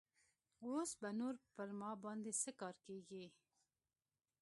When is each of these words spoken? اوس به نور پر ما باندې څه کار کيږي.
اوس 0.65 0.89
به 1.01 1.09
نور 1.19 1.35
پر 1.55 1.69
ما 1.79 1.91
باندې 2.03 2.31
څه 2.41 2.51
کار 2.61 2.75
کيږي. 2.85 3.25